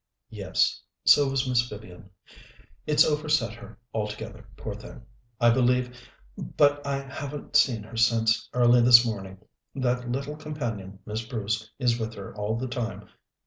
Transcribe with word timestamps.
"Yes. 0.31 0.81
So 1.05 1.29
was 1.29 1.47
Miss 1.47 1.69
Vivian. 1.69 2.09
It's 2.87 3.05
overset 3.05 3.53
her 3.53 3.77
altogether, 3.93 4.47
poor 4.57 4.73
thing, 4.73 5.05
I 5.39 5.51
believe; 5.51 5.95
but 6.39 6.83
I 6.87 7.03
haven't 7.03 7.55
seen 7.55 7.83
her 7.83 7.95
since 7.97 8.49
early 8.51 8.81
this 8.81 9.05
morning. 9.05 9.45
That 9.75 10.11
little 10.11 10.37
companion, 10.37 10.97
Miss 11.05 11.23
Bruce, 11.23 11.69
is 11.77 11.99
with 11.99 12.15
her 12.15 12.35
all 12.35 12.57
the 12.57 12.67
time. 12.67 13.09